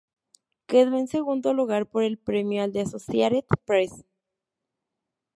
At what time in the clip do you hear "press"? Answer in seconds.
3.65-4.03